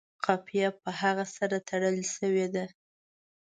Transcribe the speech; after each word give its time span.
قافیه 0.25 0.69
په 0.81 0.89
هغه 1.01 1.25
سره 1.35 1.57
تړلې 1.69 2.05
شوې 2.15 2.47
ده. 2.53 2.65